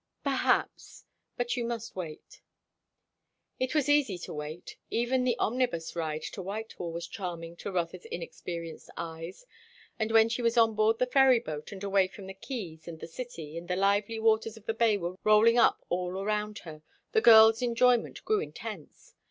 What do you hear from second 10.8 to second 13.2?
the ferry boat and away from the quays and the